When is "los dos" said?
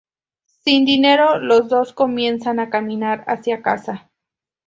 1.37-1.93